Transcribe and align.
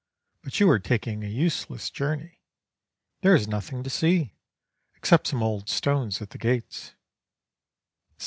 But 0.41 0.59
you 0.59 0.67
are 0.71 0.79
taking 0.79 1.23
a 1.23 1.27
useless 1.27 1.91
Journey 1.91 2.39
there 3.21 3.35
is 3.35 3.47
nothing 3.47 3.83
to 3.83 3.89
see, 3.91 4.33
except 4.95 5.29
soiae 5.29 5.43
old 5.43 5.69
stones 5.69 6.23
at 6.23 6.31
the 6.31 6.39
gates." 6.39 6.95